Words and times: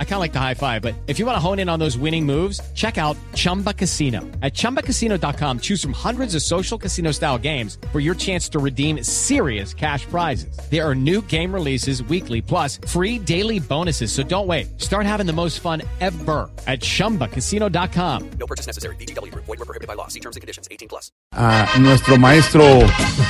I 0.00 0.04
kind 0.04 0.14
of 0.14 0.20
like 0.20 0.32
the 0.32 0.40
high 0.40 0.54
five, 0.54 0.82
but 0.82 0.96
if 1.06 1.20
you 1.20 1.26
want 1.26 1.36
to 1.36 1.40
hone 1.40 1.60
in 1.60 1.68
on 1.68 1.78
those 1.78 1.96
winning 1.96 2.26
moves, 2.26 2.60
check 2.74 2.98
out 2.98 3.16
Chumba 3.34 3.72
Casino. 3.72 4.22
At 4.42 4.54
chumbacasino.com, 4.54 5.60
choose 5.60 5.80
from 5.80 5.92
hundreds 5.92 6.34
of 6.34 6.42
social 6.42 6.76
casino 6.76 7.12
style 7.12 7.38
games 7.38 7.78
for 7.92 8.00
your 8.00 8.16
chance 8.16 8.48
to 8.48 8.58
redeem 8.58 9.04
serious 9.04 9.72
cash 9.72 10.04
prizes. 10.06 10.58
There 10.68 10.84
are 10.84 10.96
new 10.96 11.22
game 11.22 11.54
releases 11.54 12.02
weekly, 12.02 12.42
plus 12.42 12.80
free 12.88 13.20
daily 13.20 13.60
bonuses. 13.60 14.10
So 14.10 14.24
don't 14.24 14.48
wait. 14.48 14.80
Start 14.80 15.06
having 15.06 15.26
the 15.26 15.32
most 15.32 15.60
fun 15.60 15.82
ever 16.00 16.50
at 16.66 16.80
chumbacasino.com. 16.80 18.30
No 18.30 18.46
purchase 18.48 18.66
necessary. 18.66 18.96
BGW. 18.96 19.32
Void 19.32 19.46
were 19.46 19.56
prohibited 19.58 19.86
by 19.86 19.94
law. 19.94 20.08
See 20.08 20.20
terms 20.20 20.34
and 20.34 20.40
conditions. 20.40 20.66
18 20.72 20.88
plus. 20.88 21.12
a 21.32 21.78
nuestro 21.78 22.16
maestro 22.16 22.64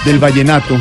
del 0.05 0.19
vallenato 0.19 0.77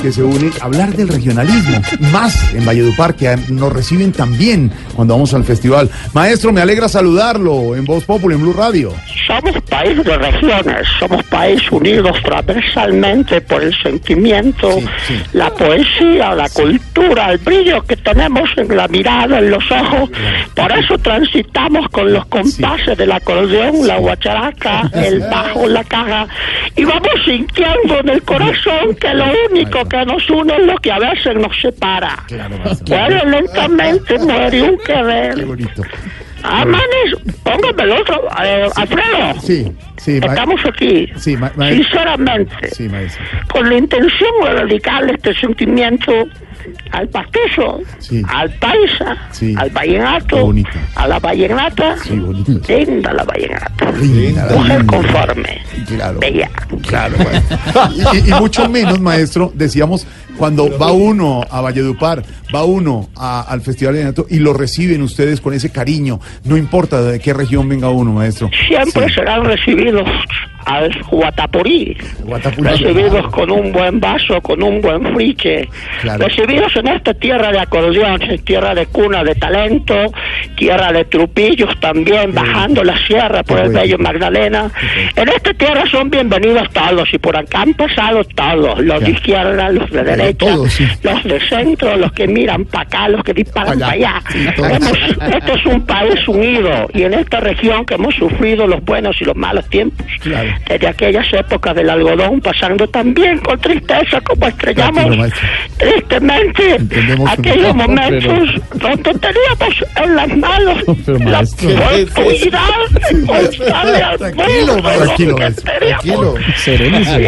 que 0.00 0.10
se 0.10 0.22
une 0.22 0.50
a 0.60 0.64
hablar 0.64 0.96
del 0.96 1.08
regionalismo, 1.08 1.80
más 2.12 2.52
en 2.54 2.64
Valledupar, 2.64 3.14
que 3.14 3.36
nos 3.50 3.72
reciben 3.72 4.10
también 4.12 4.72
cuando 4.96 5.14
vamos 5.14 5.31
al 5.34 5.44
festival. 5.44 5.90
Maestro, 6.14 6.52
me 6.52 6.60
alegra 6.60 6.88
saludarlo 6.88 7.74
en 7.76 7.84
Voz 7.84 8.04
Popular, 8.04 8.36
en 8.36 8.42
Blue 8.42 8.52
Radio. 8.52 8.92
Somos 9.26 9.60
país 9.68 10.02
de 10.04 10.16
regiones, 10.18 10.86
somos 10.98 11.22
país 11.24 11.60
unidos 11.70 12.16
transversalmente 12.22 13.40
por 13.40 13.62
el 13.62 13.74
sentimiento, 13.82 14.70
Sí, 14.72 14.86
sí. 15.08 15.22
la 15.32 15.50
poesía, 15.50 16.34
la 16.34 16.48
cultura, 16.48 17.30
el 17.32 17.38
brillo 17.38 17.82
que 17.82 17.96
tenemos 17.96 18.48
en 18.56 18.76
la 18.76 18.88
mirada, 18.88 19.38
en 19.38 19.50
los 19.50 19.64
ojos. 19.70 20.10
Por 20.54 20.72
eso 20.72 20.98
transitamos 20.98 21.88
con 21.90 22.12
los 22.12 22.24
compases 22.26 22.96
del 22.98 23.12
acordeón, 23.12 23.86
la 23.86 23.98
guacharaca, 23.98 24.90
el 24.94 25.20
bajo, 25.20 25.66
la 25.68 25.84
caja, 25.84 26.26
y 26.76 26.84
vamos 26.84 27.10
sintiendo 27.24 28.00
en 28.00 28.08
el 28.08 28.22
corazón 28.22 28.94
que 29.00 29.12
lo 29.14 29.26
único 29.50 29.84
que 29.86 30.04
nos 30.04 30.28
une 30.30 30.54
es 30.56 30.66
lo 30.66 30.76
que 30.78 30.92
a 30.92 30.98
veces 30.98 31.34
nos 31.36 31.52
separa. 31.60 32.24
Muere 32.88 33.26
lentamente, 33.26 34.18
muere 34.18 34.62
un 34.62 34.76
Qué 35.34 35.44
bonito. 35.44 35.82
Ah, 36.42 36.64
manes, 36.64 37.36
póngame 37.42 37.82
el 37.84 37.90
otro. 37.92 38.28
eh, 38.44 38.68
Alfredo, 38.74 39.40
Sí, 39.40 39.72
sí, 39.96 40.16
estamos 40.22 40.60
aquí. 40.66 41.08
Sí, 41.16 41.36
ma- 41.36 41.52
maestro. 41.56 41.84
Sinceramente, 41.84 42.68
sí, 42.74 42.88
maestro. 42.88 43.22
con 43.52 43.68
la 43.68 43.76
intención 43.76 44.30
de 44.44 44.64
dedicarle 44.66 45.12
este 45.14 45.34
sentimiento 45.34 46.12
al 46.90 47.08
pastuso, 47.08 47.80
Sí. 47.98 48.22
al 48.28 48.50
paisa, 48.54 49.16
Sí. 49.30 49.54
al 49.58 49.68
Qué 49.68 49.74
vallenato, 49.74 50.36
bonito. 50.38 50.70
A 51.02 51.08
la 51.08 51.18
vallenata. 51.18 51.96
Sí. 51.98 52.20
Linda 52.68 53.12
la 53.12 53.24
vallenata. 53.24 53.90
Linda 53.92 54.46
Mujer 54.54 54.78
linda. 54.78 54.96
conforme. 54.96 55.62
Claro. 55.86 56.18
Bella. 56.20 56.50
Claro. 56.86 57.16
Y, 58.26 58.32
mucho 58.34 58.68
menos, 58.68 59.00
maestro, 59.00 59.52
decíamos, 59.54 60.06
cuando 60.36 60.76
va 60.78 60.92
uno 60.92 61.42
a 61.50 61.60
Valledupar, 61.60 62.22
va 62.54 62.64
uno 62.64 63.08
a- 63.16 63.42
al 63.42 63.60
Festival 63.60 63.94
de 63.94 64.00
Vallenato 64.00 64.26
y 64.30 64.38
lo 64.38 64.52
reciben 64.52 65.02
ustedes 65.02 65.40
con 65.40 65.52
ese 65.54 65.70
cariño, 65.70 66.20
no 66.44 66.56
importa 66.56 67.02
de 67.02 67.18
qué 67.20 67.32
región 67.34 67.68
venga 67.68 67.88
uno, 67.90 68.12
maestro. 68.12 68.50
Siempre 68.68 69.08
Sí. 69.08 69.14
serán 69.14 69.44
recibidos 69.44 70.08
al 70.66 70.90
Guatapurí. 71.10 71.96
Guatapurí. 72.24 72.68
Recibidos 72.68 73.26
con 73.32 73.50
un 73.50 73.72
buen 73.72 74.00
vaso, 74.00 74.40
con 74.40 74.62
un 74.62 74.80
buen 74.80 75.14
friche. 75.14 75.68
Claro. 76.00 76.26
Recibidos 76.26 76.74
en 76.76 76.88
esta 76.88 77.14
tierra 77.14 77.50
de 77.52 77.60
acordeones, 77.60 78.44
tierra 78.44 78.74
de 78.74 78.86
cuna 78.86 79.22
de 79.24 79.34
talento, 79.34 79.94
tierra 80.56 80.92
de 80.92 81.04
trupillos 81.04 81.78
también, 81.80 82.32
bajando 82.34 82.84
la 82.84 82.96
sierra 83.06 83.42
por 83.42 83.56
Qué 83.58 83.62
el 83.64 83.68
bueno. 83.70 83.80
bello 83.82 83.98
Magdalena. 83.98 84.70
En 85.16 85.28
esta 85.28 85.52
tierra 85.54 85.84
son 85.90 86.10
bienvenidos 86.10 86.68
todos 86.72 87.12
y 87.12 87.18
por 87.18 87.36
acá 87.36 87.62
han 87.62 87.74
pasado 87.74 88.24
todos, 88.24 88.78
los 88.80 89.00
de 89.02 89.10
izquierda, 89.10 89.70
los 89.70 89.90
de 89.90 90.02
derecha, 90.04 90.46
todos, 90.46 90.72
sí. 90.72 90.86
los 91.02 91.22
de 91.24 91.40
centro, 91.48 91.96
los 91.96 92.12
que 92.12 92.26
miran 92.26 92.64
para 92.64 92.84
acá, 92.84 93.08
los 93.08 93.22
que 93.22 93.34
disparan 93.34 93.78
Pa' 93.78 93.86
para 93.86 93.92
allá. 93.92 94.22
Hemos- 94.56 95.34
este 95.34 95.52
es 95.54 95.66
un 95.66 95.84
país 95.86 96.28
unido 96.28 96.88
y 96.94 97.02
en 97.02 97.14
esta 97.14 97.40
región 97.40 97.84
que 97.84 97.94
hemos 97.94 98.14
sufrido 98.14 98.66
los 98.66 98.82
buenos 98.84 99.20
y 99.20 99.24
los 99.24 99.36
malos 99.36 99.68
tiempos, 99.68 100.06
Claro. 100.20 100.50
Desde 100.68 100.88
aquellas 100.88 101.26
épocas 101.32 101.74
del 101.74 101.90
algodón, 101.90 102.40
pasando 102.40 102.86
también 102.88 103.38
con 103.38 103.58
tristeza 103.60 104.20
como 104.20 104.46
estrellamos 104.46 105.04
Tranquilo, 105.04 105.32
tristemente 105.78 106.74
Entendemos 106.76 107.30
aquellos 107.30 107.74
No, 107.74 107.74
momentos 107.74 108.48
donde 108.74 109.14
teníamos 109.14 109.84
en 109.96 110.16
las 110.16 110.36
manos 110.36 110.78
pero, 111.06 111.18
la 111.30 111.40
oportunidad 111.40 112.68
de 113.10 113.16
mostrarle 113.18 114.02
al 114.02 114.18
Tranquilo, 114.18 114.74
mundo 114.74 114.82
maestro. 114.82 115.26
lo 115.26 115.36
que. 115.36 115.44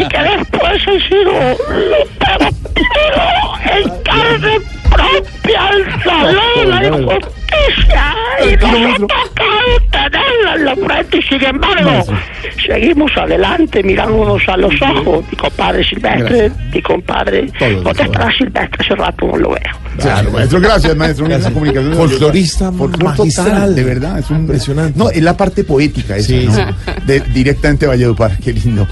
Y 0.01 0.09
que 0.09 0.19
después 0.19 0.83
he 0.87 1.01
sido 1.09 1.33
pero, 2.19 2.49
pero 2.75 3.79
en 3.79 4.03
carne 4.03 4.61
propia 4.91 5.69
el 5.71 6.03
salón 6.03 6.71
la 6.71 6.87
injusticia 6.87 8.15
y 8.43 8.57
Tranquilo, 8.57 8.67
nos 8.69 8.75
ha 8.75 8.89
maestro. 8.89 9.07
tocado 9.07 10.11
tenerla 10.11 10.55
en 10.57 10.65
la 10.65 10.77
frente 10.77 11.19
y 11.19 11.23
sin 11.23 11.45
embargo 11.45 12.05
seguimos 12.67 13.11
adelante 13.17 13.83
mirándonos 13.83 14.43
a 14.49 14.57
los 14.57 14.75
ojos 14.83 15.25
mi 15.31 15.37
compadre 15.37 15.85
Silvestre 15.85 16.39
Gracias. 16.49 16.75
mi 16.75 16.83
compadre 16.83 17.43
Todos, 17.59 17.73
¿dónde 17.85 17.93
todos. 17.93 18.01
estará 18.07 18.33
Silvestre? 18.37 18.79
hace 18.81 18.95
rato 18.95 19.27
no 19.27 19.37
lo 19.37 19.51
veo 19.51 19.85
Claro, 20.01 20.33
maestro, 20.33 20.61
gracias, 20.61 20.97
maestro. 20.97 21.27
Gracias. 21.29 21.53
Comunicación. 21.53 21.95
Folclorista 21.95 22.73
Folclor 22.73 23.17
magistral. 23.17 23.47
total, 23.53 23.75
de 23.77 23.85
verdad. 23.85 24.19
Es 24.19 24.29
un, 24.29 24.39
Impresionante. 24.39 24.99
No, 24.99 25.09
es 25.09 25.23
la 25.23 25.37
parte 25.37 25.63
poética 25.63 26.17
esa, 26.17 26.27
Sí, 26.27 26.47
¿no? 26.47 26.53
sí. 26.53 26.63
De, 27.07 27.21
directamente 27.21 27.87
Valledupar. 27.87 28.37
Qué 28.39 28.53
lindo. 28.53 28.89